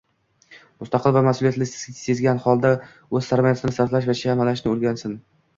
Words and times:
•Mustaqil 0.83 1.13
va 1.17 1.21
mas’uliyatni 1.27 1.67
sezgan 1.99 2.41
holda 2.47 2.71
o‘z 3.19 3.23
sarmoyasini 3.29 3.77
sarflash 3.79 4.09
va 4.15 4.17
chamalashni 4.23 4.73
o‘rgansin; 4.75 5.19